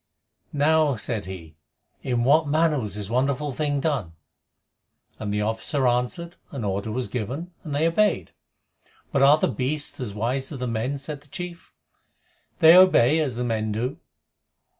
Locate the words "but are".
9.11-9.37